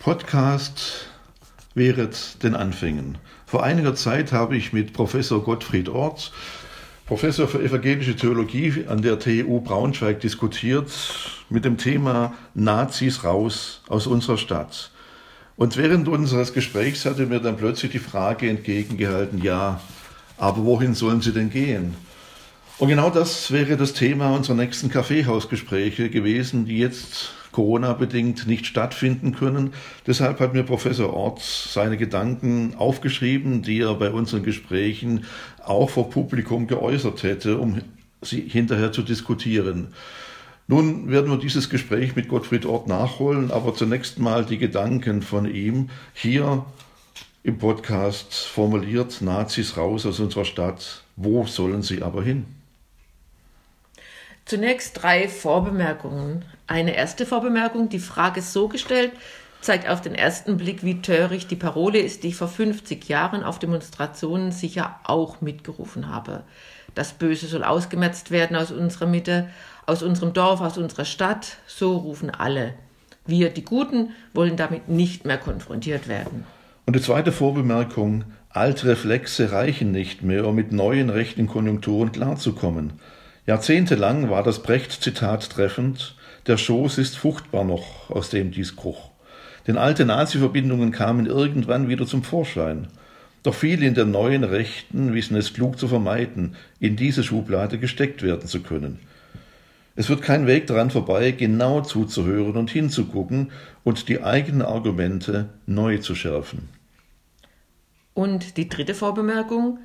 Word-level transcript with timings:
Podcast 0.00 1.08
während 1.74 2.42
den 2.42 2.54
Anfängen. 2.54 3.18
Vor 3.44 3.62
einiger 3.62 3.94
Zeit 3.94 4.32
habe 4.32 4.56
ich 4.56 4.72
mit 4.72 4.94
Professor 4.94 5.44
Gottfried 5.44 5.90
Orts, 5.90 6.32
Professor 7.04 7.46
für 7.46 7.62
evangelische 7.62 8.16
Theologie 8.16 8.86
an 8.88 9.02
der 9.02 9.18
TU 9.18 9.60
Braunschweig 9.60 10.18
diskutiert 10.20 10.90
mit 11.50 11.66
dem 11.66 11.76
Thema 11.76 12.32
Nazis 12.54 13.24
raus 13.24 13.82
aus 13.88 14.06
unserer 14.06 14.38
Stadt. 14.38 14.90
Und 15.56 15.76
während 15.76 16.08
unseres 16.08 16.54
Gesprächs 16.54 17.04
hatte 17.04 17.26
mir 17.26 17.40
dann 17.40 17.58
plötzlich 17.58 17.92
die 17.92 17.98
Frage 17.98 18.48
entgegengehalten, 18.48 19.42
ja, 19.42 19.82
aber 20.38 20.64
wohin 20.64 20.94
sollen 20.94 21.20
sie 21.20 21.32
denn 21.32 21.50
gehen? 21.50 21.94
Und 22.78 22.88
genau 22.88 23.10
das 23.10 23.50
wäre 23.50 23.76
das 23.76 23.92
Thema 23.92 24.34
unserer 24.34 24.56
nächsten 24.56 24.88
Kaffeehausgespräche 24.88 26.08
gewesen, 26.08 26.64
die 26.64 26.78
jetzt 26.78 27.34
Corona-bedingt 27.60 28.46
nicht 28.46 28.64
stattfinden 28.64 29.34
können. 29.34 29.74
Deshalb 30.06 30.40
hat 30.40 30.54
mir 30.54 30.62
Professor 30.62 31.12
Orts 31.12 31.74
seine 31.74 31.98
Gedanken 31.98 32.74
aufgeschrieben, 32.74 33.60
die 33.60 33.80
er 33.80 33.94
bei 33.96 34.10
unseren 34.10 34.42
Gesprächen 34.42 35.24
auch 35.62 35.90
vor 35.90 36.08
Publikum 36.08 36.68
geäußert 36.68 37.22
hätte, 37.22 37.58
um 37.58 37.82
sie 38.22 38.40
hinterher 38.40 38.92
zu 38.92 39.02
diskutieren. 39.02 39.88
Nun 40.68 41.10
werden 41.10 41.30
wir 41.30 41.36
dieses 41.36 41.68
Gespräch 41.68 42.16
mit 42.16 42.28
Gottfried 42.28 42.64
Ort 42.64 42.88
nachholen, 42.88 43.50
aber 43.50 43.74
zunächst 43.74 44.18
mal 44.18 44.46
die 44.46 44.56
Gedanken 44.56 45.20
von 45.20 45.44
ihm 45.44 45.90
hier 46.14 46.64
im 47.42 47.58
Podcast 47.58 48.32
formuliert, 48.32 49.20
Nazis 49.20 49.76
raus 49.76 50.06
aus 50.06 50.18
unserer 50.18 50.46
Stadt, 50.46 51.04
wo 51.16 51.44
sollen 51.44 51.82
sie 51.82 52.00
aber 52.00 52.22
hin? 52.22 52.46
Zunächst 54.50 55.00
drei 55.00 55.28
Vorbemerkungen. 55.28 56.44
Eine 56.66 56.96
erste 56.96 57.24
Vorbemerkung, 57.24 57.88
die 57.88 58.00
Frage 58.00 58.40
ist 58.40 58.52
so 58.52 58.66
gestellt, 58.66 59.12
zeigt 59.60 59.88
auf 59.88 60.00
den 60.00 60.16
ersten 60.16 60.56
Blick, 60.56 60.82
wie 60.82 61.00
töricht 61.00 61.52
die 61.52 61.56
Parole 61.56 62.00
ist, 62.00 62.24
die 62.24 62.30
ich 62.30 62.34
vor 62.34 62.48
50 62.48 63.08
Jahren 63.08 63.44
auf 63.44 63.60
Demonstrationen 63.60 64.50
sicher 64.50 64.96
auch 65.04 65.40
mitgerufen 65.40 66.08
habe. 66.08 66.42
Das 66.96 67.12
Böse 67.12 67.46
soll 67.46 67.62
ausgemerzt 67.62 68.32
werden 68.32 68.56
aus 68.56 68.72
unserer 68.72 69.06
Mitte, 69.06 69.48
aus 69.86 70.02
unserem 70.02 70.32
Dorf, 70.32 70.60
aus 70.62 70.78
unserer 70.78 71.04
Stadt, 71.04 71.58
so 71.68 71.96
rufen 71.98 72.30
alle. 72.30 72.74
Wir, 73.26 73.50
die 73.50 73.64
Guten, 73.64 74.10
wollen 74.34 74.56
damit 74.56 74.88
nicht 74.88 75.24
mehr 75.24 75.38
konfrontiert 75.38 76.08
werden. 76.08 76.44
Und 76.86 76.96
die 76.96 77.02
zweite 77.02 77.30
Vorbemerkung, 77.30 78.24
alte 78.48 78.88
Reflexe 78.88 79.52
reichen 79.52 79.92
nicht 79.92 80.24
mehr, 80.24 80.44
um 80.44 80.56
mit 80.56 80.72
neuen 80.72 81.08
rechten 81.08 81.46
Konjunkturen 81.46 82.10
klarzukommen. 82.10 82.94
Jahrzehntelang 83.50 84.30
war 84.30 84.44
das 84.44 84.62
Brecht-Zitat 84.62 85.50
treffend, 85.50 86.14
der 86.46 86.56
Schoß 86.56 86.98
ist 86.98 87.16
fruchtbar 87.16 87.64
noch, 87.64 88.08
aus 88.08 88.30
dem 88.30 88.52
dies 88.52 88.76
kruch. 88.76 89.10
Denn 89.66 89.76
alte 89.76 90.04
Nazi-Verbindungen 90.04 90.92
kamen 90.92 91.26
irgendwann 91.26 91.88
wieder 91.88 92.06
zum 92.06 92.22
Vorschein. 92.22 92.86
Doch 93.42 93.56
viele 93.56 93.86
in 93.86 93.94
der 93.94 94.04
neuen 94.04 94.44
Rechten 94.44 95.14
wissen 95.14 95.36
es 95.36 95.52
klug 95.52 95.80
zu 95.80 95.88
vermeiden, 95.88 96.54
in 96.78 96.94
diese 96.94 97.24
Schublade 97.24 97.80
gesteckt 97.80 98.22
werden 98.22 98.46
zu 98.46 98.60
können. 98.60 99.00
Es 99.96 100.08
wird 100.08 100.22
kein 100.22 100.46
Weg 100.46 100.68
daran 100.68 100.92
vorbei, 100.92 101.32
genau 101.32 101.80
zuzuhören 101.80 102.56
und 102.56 102.70
hinzugucken 102.70 103.50
und 103.82 104.08
die 104.08 104.22
eigenen 104.22 104.62
Argumente 104.62 105.48
neu 105.66 105.98
zu 105.98 106.14
schärfen. 106.14 106.68
Und 108.14 108.56
die 108.58 108.68
dritte 108.68 108.94
Vorbemerkung, 108.94 109.80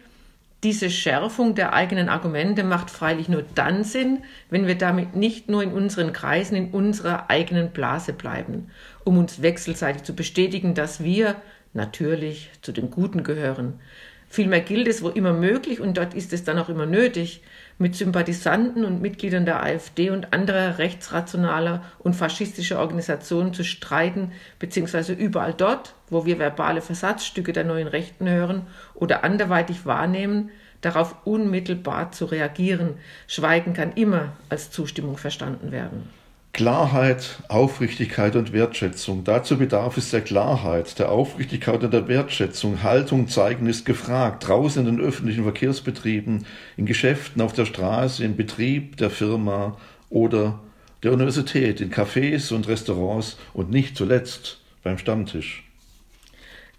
diese 0.66 0.90
Schärfung 0.90 1.54
der 1.54 1.74
eigenen 1.74 2.10
Argumente 2.10 2.64
macht 2.64 2.90
freilich 2.90 3.30
nur 3.30 3.44
dann 3.54 3.84
Sinn, 3.84 4.24
wenn 4.50 4.66
wir 4.66 4.74
damit 4.74 5.16
nicht 5.16 5.48
nur 5.48 5.62
in 5.62 5.72
unseren 5.72 6.12
Kreisen, 6.12 6.56
in 6.56 6.72
unserer 6.72 7.30
eigenen 7.30 7.70
Blase 7.70 8.14
bleiben, 8.14 8.72
um 9.04 9.20
uns 9.20 9.44
wechselseitig 9.44 10.02
zu 10.02 10.16
bestätigen, 10.16 10.74
dass 10.74 11.04
wir 11.04 11.36
natürlich 11.74 12.50
zu 12.64 12.72
den 12.72 12.90
Guten 12.90 13.22
gehören. 13.24 13.80
Vielmehr 14.28 14.62
gilt 14.62 14.88
es, 14.88 15.04
wo 15.04 15.10
immer 15.10 15.34
möglich, 15.34 15.80
und 15.80 15.98
dort 15.98 16.16
ist 16.16 16.34
es 16.34 16.44
dann 16.44 16.58
auch 16.58 16.70
immer 16.70 16.88
nötig, 16.88 17.44
mit 17.78 17.96
Sympathisanten 17.96 18.86
und 18.86 19.02
Mitgliedern 19.02 19.46
der 19.46 19.62
AfD 19.62 20.10
und 20.10 20.34
anderer 20.34 20.78
rechtsrationaler 20.78 21.84
und 22.00 22.16
faschistischer 22.16 22.80
Organisationen 22.80 23.54
zu 23.54 23.64
streiten, 23.64 24.32
beziehungsweise 24.60 25.14
überall 25.14 25.54
dort, 25.54 25.94
wo 26.10 26.26
wir 26.26 26.40
verbale 26.40 26.82
Versatzstücke 26.82 27.52
der 27.52 27.66
neuen 27.66 27.88
Rechten 27.88 28.30
hören 28.30 28.68
oder 28.94 29.24
anderweitig 29.24 29.86
wahrnehmen, 29.86 30.52
darauf 30.82 31.16
unmittelbar 31.26 32.12
zu 32.12 32.26
reagieren. 32.26 32.96
Schweigen 33.28 33.74
kann 33.74 33.94
immer 33.94 34.34
als 34.50 34.72
Zustimmung 34.72 35.18
verstanden 35.18 35.72
werden. 35.72 36.10
Klarheit, 36.56 37.40
Aufrichtigkeit 37.50 38.38
und 38.38 38.54
Wertschätzung. 38.54 39.26
Dazu 39.26 39.58
bedarf 39.58 39.98
es 39.98 40.12
der 40.12 40.22
Klarheit, 40.22 40.98
der 41.00 41.12
Aufrichtigkeit 41.12 41.84
und 41.84 41.94
der 41.94 42.08
Wertschätzung. 42.08 42.82
Haltung 42.82 43.28
zeigen 43.28 43.68
ist 43.68 43.86
gefragt. 43.86 44.48
Draußen 44.48 44.88
in 44.88 44.96
den 44.96 45.06
öffentlichen 45.06 45.44
Verkehrsbetrieben, 45.44 46.46
in 46.78 46.86
Geschäften, 46.86 47.42
auf 47.42 47.52
der 47.52 47.66
Straße, 47.66 48.24
im 48.24 48.38
Betrieb 48.38 48.96
der 48.96 49.10
Firma 49.10 49.76
oder 50.10 50.62
der 51.04 51.12
Universität, 51.12 51.82
in 51.82 51.92
Cafés 51.92 52.54
und 52.54 52.70
Restaurants 52.70 53.36
und 53.54 53.70
nicht 53.70 53.98
zuletzt 53.98 54.62
beim 54.82 54.98
Stammtisch. 54.98 55.65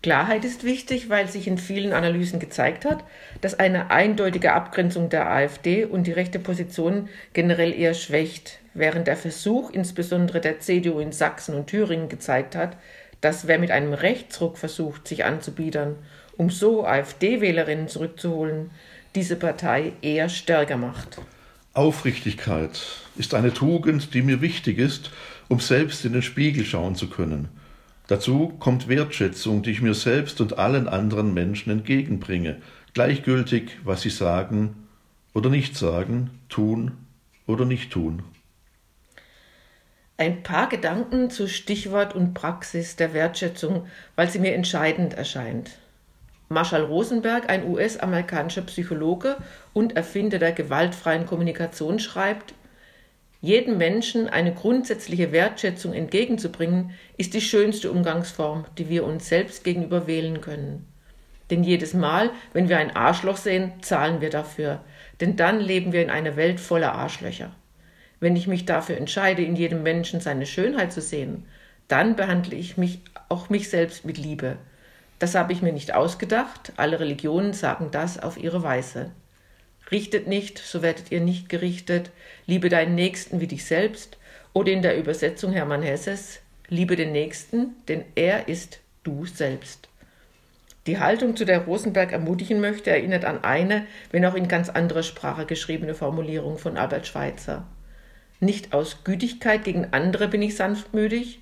Klarheit 0.06 0.44
ist 0.44 0.62
wichtig, 0.62 1.09
weil 1.09 1.27
sich 1.28 1.49
in 1.49 1.59
vielen 1.59 1.93
Analysen 1.93 2.39
gezeigt 2.39 2.84
hat, 2.84 3.03
dass 3.41 3.59
eine 3.59 3.91
eindeutige 3.91 4.53
Abgrenzung 4.53 5.09
der 5.09 5.28
AfD 5.28 5.84
und 5.84 6.06
die 6.06 6.12
rechte 6.12 6.39
Position 6.39 7.09
generell 7.33 7.72
eher 7.72 7.93
schwächt, 7.93 8.61
während 8.72 9.09
der 9.09 9.17
Versuch 9.17 9.72
insbesondere 9.72 10.41
der 10.41 10.61
CDU 10.61 11.00
in 11.00 11.11
Sachsen 11.11 11.56
und 11.56 11.67
Thüringen 11.67 12.09
gezeigt 12.09 12.55
hat, 12.55 12.77
dass 13.21 13.49
wer 13.49 13.59
mit 13.59 13.72
einem 13.72 13.94
Rechtsruck 13.94 14.59
versucht, 14.59 15.09
sich 15.09 15.25
anzubiedern, 15.25 15.97
um 16.37 16.50
so 16.50 16.87
AfD-Wählerinnen 16.87 17.88
zurückzuholen, 17.88 18.71
diese 19.17 19.34
Partei 19.34 19.91
eher 20.03 20.28
stärker 20.28 20.77
macht. 20.77 21.21
Aufrichtigkeit 21.73 22.81
ist 23.17 23.34
eine 23.34 23.53
Tugend, 23.53 24.15
die 24.15 24.23
mir 24.23 24.41
wichtig 24.41 24.78
ist, 24.78 25.11
um 25.49 25.59
selbst 25.59 26.05
in 26.05 26.12
den 26.12 26.23
Spiegel 26.23 26.65
schauen 26.65 26.94
zu 26.94 27.11
können. 27.11 27.49
Dazu 28.09 28.55
kommt 28.61 28.89
Wertschätzung, 28.89 29.62
die 29.62 29.72
ich 29.72 29.83
mir 29.83 29.94
selbst 29.94 30.41
und 30.41 30.59
allen 30.59 30.89
anderen 30.89 31.34
Menschen 31.34 31.71
entgegenbringe, 31.72 32.62
gleichgültig, 32.94 33.78
was 33.84 34.03
sie 34.03 34.11
sagen 34.11 34.87
oder 35.34 35.50
nicht 35.50 35.77
sagen, 35.77 36.31
tun 36.49 36.93
oder 37.47 37.65
nicht 37.65 37.91
tun. 37.91 38.22
Ein 40.19 40.43
paar 40.43 40.69
Gedanken 40.69 41.31
zu 41.31 41.47
Stichwort 41.47 42.15
und 42.15 42.33
Praxis 42.33 42.97
der 42.97 43.12
Wertschätzung, 43.12 43.87
weil 44.15 44.31
sie 44.31 44.38
mir 44.38 44.55
entscheidend 44.55 45.12
erscheint. 45.12 45.78
Marshall 46.49 46.84
Rosenberg, 46.84 47.50
ein 47.50 47.69
US-amerikanischer 47.69 48.62
Psychologe 48.62 49.37
und 49.75 49.97
Erfinder 49.97 50.38
der 50.38 50.53
gewaltfreien 50.53 51.27
Kommunikation, 51.27 51.99
schreibt, 51.99 52.55
jedem 53.41 53.79
Menschen 53.79 54.29
eine 54.29 54.55
grundsätzliche 54.55 55.33
Wertschätzung 55.33 55.93
entgegenzubringen, 55.93 56.93
ist 57.17 57.35
die 57.35 57.41
schönste 57.41 57.91
Umgangsform, 57.91 58.65
die 58.79 58.89
wir 58.89 59.05
uns 59.05 59.29
selbst 59.29 59.65
gegenüber 59.65 60.07
wählen 60.07 60.41
können. 60.41 60.87
Denn 61.51 61.63
jedes 61.63 61.95
Mal, 61.95 62.31
wenn 62.53 62.69
wir 62.69 62.79
ein 62.79 62.97
Arschloch 62.97 63.37
sehen, 63.37 63.73
zahlen 63.83 64.21
wir 64.21 64.31
dafür, 64.31 64.81
denn 65.21 65.37
dann 65.37 65.61
leben 65.61 65.93
wir 65.93 66.03
in 66.03 66.11
einer 66.11 66.37
Welt 66.37 66.59
voller 66.59 66.93
Arschlöcher. 66.93 67.55
Wenn 68.19 68.35
ich 68.35 68.47
mich 68.47 68.65
dafür 68.65 68.97
entscheide, 68.97 69.43
in 69.43 69.57
jedem 69.57 69.83
Menschen 69.83 70.21
seine 70.21 70.47
Schönheit 70.47 70.93
zu 70.93 71.01
sehen, 71.01 71.45
dann 71.89 72.17
behandle 72.17 72.57
ich 72.57 72.77
mich 72.77 73.01
auch 73.29 73.49
mich 73.49 73.69
selbst 73.69 74.05
mit 74.05 74.19
Liebe. 74.19 74.57
Das 75.19 75.35
habe 75.35 75.53
ich 75.53 75.63
mir 75.63 75.73
nicht 75.73 75.95
ausgedacht, 75.95 76.73
alle 76.77 76.99
Religionen 76.99 77.53
sagen 77.53 77.91
das 77.91 78.19
auf 78.19 78.37
ihre 78.37 78.63
Weise. 78.63 79.13
Richtet 79.91 80.27
nicht, 80.27 80.59
so 80.59 80.83
werdet 80.83 81.13
ihr 81.13 81.21
nicht 81.21 81.49
gerichtet. 81.49 82.11
Liebe 82.47 82.69
deinen 82.69 82.95
Nächsten 82.95 83.41
wie 83.41 83.47
dich 83.47 83.65
selbst. 83.65 84.19
Oder 84.53 84.73
in 84.73 84.83
der 84.83 84.99
Übersetzung 84.99 85.53
Hermann 85.53 85.83
Hesses, 85.83 86.41
liebe 86.69 86.97
den 86.97 87.13
Nächsten, 87.13 87.75
denn 87.89 88.05
er 88.15 88.49
ist 88.49 88.81
du 89.05 89.27
selbst. 89.27 89.88
Die 90.87 90.99
Haltung, 90.99 91.37
zu 91.37 91.44
der 91.44 91.65
Rosenberg 91.65 92.12
ermutigen 92.12 92.61
möchte, 92.61 92.91
erinnert 92.91 93.25
an 93.25 93.44
eine, 93.44 93.87
wenn 94.12 94.25
auch 94.25 94.35
in 94.35 94.49
ganz 94.49 94.69
anderer 94.69 95.03
Sprache 95.03 95.44
geschriebene 95.44 95.94
Formulierung 95.94 96.59
von 96.59 96.77
Albert 96.77 97.06
Schweitzer. 97.06 97.67
Nicht 98.41 98.73
aus 98.73 99.05
Gütigkeit 99.05 99.65
gegen 99.65 99.93
andere 99.93 100.29
bin 100.29 100.43
ich 100.43 100.56
sanftmütig, 100.56 101.41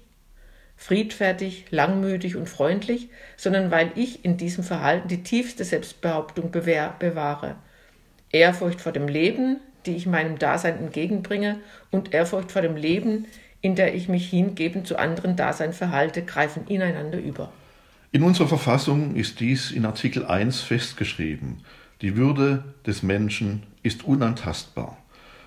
friedfertig, 0.76 1.66
langmütig 1.70 2.36
und 2.36 2.48
freundlich, 2.48 3.08
sondern 3.36 3.70
weil 3.70 3.90
ich 3.96 4.24
in 4.24 4.36
diesem 4.36 4.64
Verhalten 4.64 5.08
die 5.08 5.22
tiefste 5.22 5.64
Selbstbehauptung 5.64 6.50
bewahre 6.50 7.56
Ehrfurcht 8.34 8.80
vor 8.80 8.92
dem 8.92 9.08
Leben, 9.08 9.58
die 9.86 9.94
ich 9.94 10.06
meinem 10.06 10.38
Dasein 10.38 10.78
entgegenbringe, 10.78 11.60
und 11.90 12.12
Ehrfurcht 12.12 12.50
vor 12.50 12.62
dem 12.62 12.76
Leben, 12.76 13.26
in 13.60 13.76
der 13.76 13.94
ich 13.94 14.08
mich 14.08 14.28
hingebend 14.28 14.86
zu 14.86 14.98
anderen 14.98 15.36
Dasein 15.36 15.72
verhalte, 15.72 16.22
greifen 16.22 16.66
ineinander 16.66 17.18
über. 17.18 17.52
In 18.12 18.22
unserer 18.22 18.48
Verfassung 18.48 19.14
ist 19.14 19.40
dies 19.40 19.70
in 19.70 19.86
Artikel 19.86 20.26
1 20.26 20.60
festgeschrieben. 20.60 21.62
Die 22.02 22.16
Würde 22.16 22.64
des 22.86 23.02
Menschen 23.02 23.62
ist 23.82 24.04
unantastbar. 24.04 24.98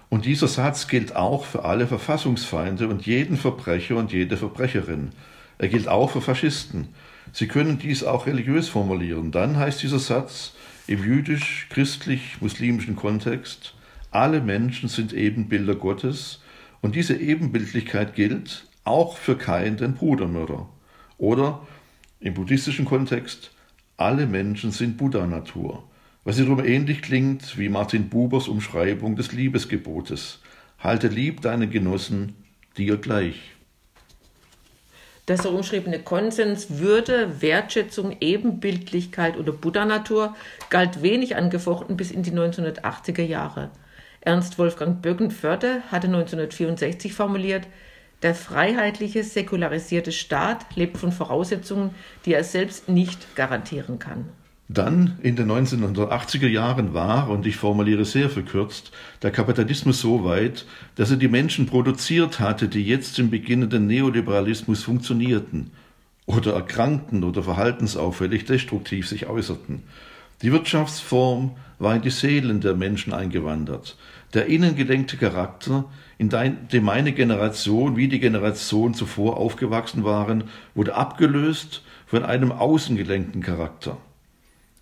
Und 0.10 0.26
dieser 0.26 0.48
Satz 0.48 0.88
gilt 0.88 1.16
auch 1.16 1.44
für 1.44 1.66
alle 1.66 1.88
Verfassungsfeinde 1.88 2.88
und 2.88 3.06
jeden 3.06 3.36
Verbrecher 3.36 3.98
und 3.98 4.14
jede 4.14 4.38
Verbrecherin. 4.38 5.10
Er 5.58 5.68
gilt 5.68 5.90
auch 5.90 6.12
für 6.12 6.22
Faschisten. 6.22 6.88
Sie 7.34 7.48
können 7.48 7.78
dies 7.80 8.04
auch 8.04 8.26
religiös 8.26 8.70
formulieren. 8.70 9.32
Dann 9.32 9.58
heißt 9.58 9.84
dieser 9.84 10.00
Satz 10.00 10.54
im 10.88 11.04
jüdisch, 11.04 11.68
christlich, 11.70 12.42
muslimischen 12.42 12.96
Kontext, 12.96 13.76
alle 14.10 14.42
Menschen 14.42 14.88
sind 14.88 15.12
Ebenbilder 15.14 15.76
Gottes 15.76 16.42
und 16.82 16.96
diese 16.96 17.16
Ebenbildlichkeit 17.18 18.16
gilt 18.16 18.66
auch 18.86 19.18
für 19.18 19.38
Kain, 19.38 19.76
den 19.76 19.96
Brudermörder. 19.96 20.70
Oder 21.18 21.68
im 22.22 22.34
buddhistischen 22.34 22.86
Kontext, 22.86 23.52
alle 23.98 24.26
Menschen 24.26 24.72
sind 24.72 24.98
Buddha-Natur, 24.98 25.84
was 26.24 26.38
wiederum 26.38 26.64
ähnlich 26.64 27.02
klingt 27.02 27.58
wie 27.58 27.68
Martin 27.68 28.08
Bubers 28.08 28.48
Umschreibung 28.48 29.16
des 29.16 29.34
Liebesgebotes. 29.34 30.40
Halte 30.80 31.10
lieb 31.10 31.42
deinen 31.42 31.70
Genossen 31.70 32.36
dir 32.78 32.98
gleich. 32.98 33.57
Der 35.28 35.38
so 35.38 35.50
umschriebene 35.50 36.00
Konsens 36.00 36.80
Würde, 36.80 37.42
Wertschätzung, 37.42 38.16
Ebenbildlichkeit 38.22 39.38
oder 39.38 39.52
Buddha-Natur 39.52 40.36
galt 40.70 41.02
wenig 41.02 41.36
angefochten 41.36 41.98
bis 41.98 42.12
in 42.12 42.24
die 42.24 42.32
1980er 42.32 43.24
Jahre. 43.24 43.70
Ernst 44.22 44.58
Wolfgang 44.58 45.02
Böckenförde 45.02 45.82
hatte 45.92 46.08
1964 46.08 47.14
formuliert, 47.14 47.68
der 48.22 48.36
freiheitliche, 48.36 49.24
säkularisierte 49.24 50.12
Staat 50.12 50.76
lebt 50.76 50.98
von 50.98 51.12
Voraussetzungen, 51.12 51.94
die 52.26 52.34
er 52.34 52.44
selbst 52.44 52.88
nicht 52.88 53.36
garantieren 53.36 54.00
kann. 54.00 54.30
Dann 54.70 55.18
in 55.24 55.38
den 55.38 55.50
1980er 55.50 56.48
Jahren 56.48 56.94
war, 56.94 57.30
und 57.30 57.46
ich 57.46 57.56
formuliere 57.56 58.04
sehr 58.04 58.30
verkürzt, 58.30 58.92
der 59.22 59.32
Kapitalismus 59.32 60.02
so 60.02 60.26
weit, 60.26 60.66
dass 60.96 61.10
er 61.10 61.16
die 61.16 61.30
Menschen 61.30 61.68
produziert 61.68 62.42
hatte, 62.42 62.68
die 62.68 62.84
jetzt 62.84 63.18
im 63.18 63.30
beginnenden 63.30 63.88
Neoliberalismus 63.88 64.84
funktionierten 64.84 65.72
oder 66.26 66.54
erkrankten 66.54 67.24
oder 67.24 67.44
verhaltensauffällig 67.44 68.44
destruktiv 68.44 69.08
sich 69.08 69.28
äußerten. 69.28 69.84
Die 70.42 70.52
Wirtschaftsform 70.52 71.56
war 71.80 71.96
in 71.96 72.02
die 72.02 72.10
Seelen 72.10 72.60
der 72.60 72.76
Menschen 72.76 73.14
eingewandert. 73.14 73.98
Der 74.34 74.48
innengelenkte 74.48 75.16
Charakter, 75.16 75.86
in 76.18 76.30
dem 76.30 76.84
meine 76.84 77.14
Generation 77.14 77.96
wie 77.96 78.10
die 78.10 78.20
Generation 78.20 78.94
zuvor 78.94 79.38
aufgewachsen 79.38 80.04
waren, 80.04 80.44
wurde 80.76 80.96
abgelöst 80.96 81.84
von 82.06 82.24
einem 82.24 82.52
außengelenkten 82.52 83.42
Charakter. 83.42 83.98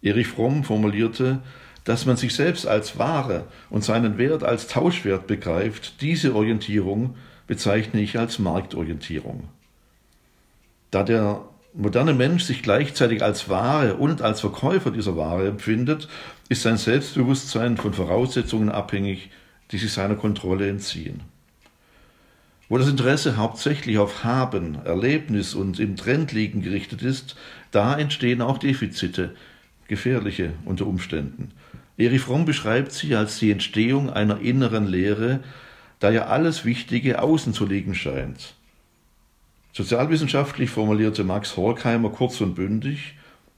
Erich 0.05 0.27
Fromm 0.27 0.63
formulierte, 0.63 1.39
dass 1.83 2.05
man 2.05 2.15
sich 2.15 2.35
selbst 2.35 2.67
als 2.67 2.99
Ware 2.99 3.47
und 3.69 3.83
seinen 3.83 4.17
Wert 4.17 4.43
als 4.43 4.67
Tauschwert 4.67 5.27
begreift, 5.27 6.01
diese 6.01 6.35
Orientierung 6.35 7.15
bezeichne 7.47 8.01
ich 8.01 8.17
als 8.17 8.37
Marktorientierung. 8.39 9.49
Da 10.91 11.03
der 11.03 11.41
moderne 11.73 12.13
Mensch 12.13 12.43
sich 12.43 12.61
gleichzeitig 12.61 13.23
als 13.23 13.49
Ware 13.49 13.95
und 13.95 14.21
als 14.21 14.41
Verkäufer 14.41 14.91
dieser 14.91 15.17
Ware 15.17 15.47
empfindet, 15.47 16.07
ist 16.49 16.61
sein 16.61 16.77
Selbstbewusstsein 16.77 17.75
von 17.77 17.93
Voraussetzungen 17.93 18.69
abhängig, 18.69 19.31
die 19.71 19.77
sich 19.77 19.91
seiner 19.91 20.15
Kontrolle 20.15 20.69
entziehen. 20.69 21.21
Wo 22.69 22.77
das 22.77 22.87
Interesse 22.87 23.37
hauptsächlich 23.37 23.97
auf 23.97 24.23
Haben, 24.23 24.77
Erlebnis 24.85 25.53
und 25.53 25.79
im 25.79 25.95
Trend 25.95 26.31
liegen 26.31 26.61
gerichtet 26.61 27.01
ist, 27.01 27.35
da 27.71 27.97
entstehen 27.97 28.41
auch 28.41 28.57
Defizite, 28.57 29.35
gefährliche 29.87 30.53
unter 30.65 30.87
Umständen. 30.87 31.51
Erich 31.97 32.21
Fromm 32.21 32.45
beschreibt 32.45 32.91
sie 32.91 33.15
als 33.15 33.39
die 33.39 33.51
Entstehung 33.51 34.09
einer 34.09 34.39
inneren 34.39 34.85
Leere, 34.85 35.41
da 35.99 36.09
ja 36.09 36.25
alles 36.25 36.65
Wichtige 36.65 37.21
außen 37.21 37.53
zu 37.53 37.65
liegen 37.65 37.95
scheint. 37.95 38.55
Sozialwissenschaftlich 39.73 40.69
formulierte 40.69 41.23
Max 41.23 41.57
Horkheimer 41.57 42.09
kurz 42.09 42.41
und 42.41 42.55
bündig, 42.55 43.15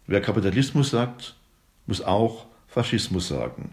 wer 0.07 0.21
Kapitalismus 0.21 0.89
sagt, 0.89 1.35
muss 1.85 2.01
auch 2.01 2.45
Faschismus 2.67 3.27
sagen. 3.27 3.71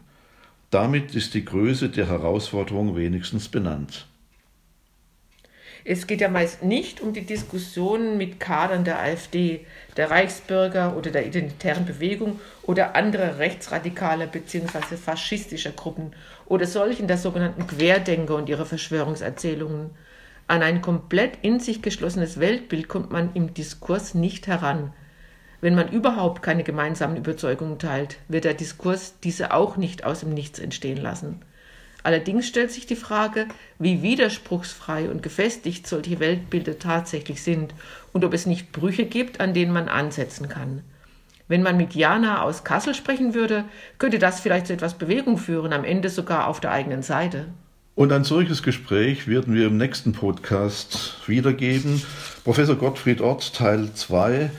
Damit 0.70 1.14
ist 1.14 1.34
die 1.34 1.44
Größe 1.44 1.88
der 1.88 2.08
Herausforderung 2.08 2.96
wenigstens 2.96 3.48
benannt. 3.48 4.06
Es 5.86 6.06
geht 6.06 6.22
ja 6.22 6.30
meist 6.30 6.62
nicht 6.62 7.02
um 7.02 7.12
die 7.12 7.26
Diskussionen 7.26 8.16
mit 8.16 8.40
Kadern 8.40 8.84
der 8.84 9.00
AfD, 9.00 9.66
der 9.98 10.10
Reichsbürger 10.10 10.96
oder 10.96 11.10
der 11.10 11.26
Identitären 11.26 11.84
Bewegung 11.84 12.40
oder 12.62 12.96
anderer 12.96 13.38
rechtsradikaler 13.38 14.26
bzw. 14.26 14.96
faschistischer 14.96 15.72
Gruppen 15.72 16.12
oder 16.46 16.64
solchen 16.64 17.06
der 17.06 17.18
sogenannten 17.18 17.66
Querdenker 17.66 18.34
und 18.36 18.48
ihre 18.48 18.64
Verschwörungserzählungen. 18.64 19.90
An 20.46 20.62
ein 20.62 20.80
komplett 20.80 21.38
in 21.42 21.60
sich 21.60 21.82
geschlossenes 21.82 22.40
Weltbild 22.40 22.88
kommt 22.88 23.12
man 23.12 23.34
im 23.34 23.52
Diskurs 23.52 24.14
nicht 24.14 24.46
heran. 24.46 24.94
Wenn 25.60 25.74
man 25.74 25.90
überhaupt 25.90 26.42
keine 26.42 26.64
gemeinsamen 26.64 27.18
Überzeugungen 27.18 27.78
teilt, 27.78 28.16
wird 28.28 28.44
der 28.44 28.54
Diskurs 28.54 29.18
diese 29.22 29.52
auch 29.52 29.76
nicht 29.76 30.04
aus 30.04 30.20
dem 30.20 30.32
Nichts 30.32 30.58
entstehen 30.58 30.98
lassen. 30.98 31.42
Allerdings 32.04 32.46
stellt 32.46 32.70
sich 32.70 32.84
die 32.84 32.96
Frage, 32.96 33.46
wie 33.78 34.02
widerspruchsfrei 34.02 35.08
und 35.08 35.22
gefestigt 35.22 35.86
solche 35.86 36.20
Weltbilder 36.20 36.78
tatsächlich 36.78 37.42
sind 37.42 37.74
und 38.12 38.26
ob 38.26 38.34
es 38.34 38.44
nicht 38.44 38.72
Brüche 38.72 39.06
gibt, 39.06 39.40
an 39.40 39.54
denen 39.54 39.72
man 39.72 39.88
ansetzen 39.88 40.50
kann. 40.50 40.82
Wenn 41.48 41.62
man 41.62 41.78
mit 41.78 41.94
Jana 41.94 42.42
aus 42.42 42.62
Kassel 42.62 42.94
sprechen 42.94 43.32
würde, 43.32 43.64
könnte 43.98 44.18
das 44.18 44.40
vielleicht 44.40 44.66
zu 44.66 44.74
etwas 44.74 44.94
Bewegung 44.94 45.38
führen, 45.38 45.72
am 45.72 45.82
Ende 45.82 46.10
sogar 46.10 46.46
auf 46.46 46.60
der 46.60 46.72
eigenen 46.72 47.02
Seite. 47.02 47.46
Und 47.94 48.12
ein 48.12 48.24
solches 48.24 48.62
Gespräch 48.62 49.26
werden 49.26 49.54
wir 49.54 49.66
im 49.66 49.78
nächsten 49.78 50.12
Podcast 50.12 51.16
wiedergeben. 51.26 52.02
Professor 52.44 52.76
Gottfried 52.76 53.22
Ort, 53.22 53.54
Teil 53.54 53.88
2. 53.94 54.50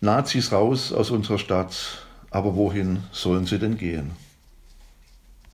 Nazis 0.00 0.50
raus 0.50 0.92
aus 0.92 1.12
unserer 1.12 1.38
Stadt. 1.38 2.04
Aber 2.30 2.56
wohin 2.56 3.04
sollen 3.12 3.46
sie 3.46 3.60
denn 3.60 3.78
gehen? 3.78 4.23